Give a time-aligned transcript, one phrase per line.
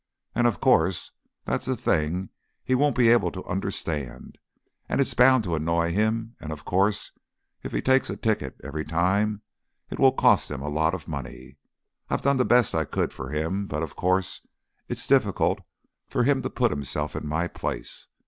[0.33, 1.11] And of course,
[1.45, 2.29] that's a thing
[2.63, 4.39] he won't be able to understand,
[4.89, 7.11] and it's bound to annoy him; and, of course,
[7.61, 9.43] if he takes a ticket every time
[9.91, 11.57] it will cost him a lot of money.
[12.09, 14.41] I done the best I could for him, but of course
[14.89, 15.59] it's difficult
[16.07, 18.07] for him to put himself in my place.